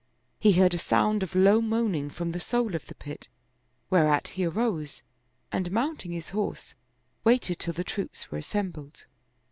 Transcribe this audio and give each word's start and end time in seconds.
He 0.39 0.53
heard 0.53 0.73
a 0.73 0.79
sound 0.79 1.21
of 1.21 1.35
low 1.35 1.61
moaning 1.61 2.09
from 2.09 2.31
the 2.31 2.39
sole 2.39 2.73
of 2.73 2.87
the 2.87 2.95
pit; 2.95 3.29
whereat 3.91 4.29
he 4.29 4.45
arose 4.45 5.03
and 5.51 5.69
mounting 5.71 6.11
his 6.11 6.29
horse, 6.31 6.73
waited 7.23 7.59
till 7.59 7.73
the 7.75 7.83
troops 7.83 8.31
were 8.31 8.39
assembled. 8.39 9.05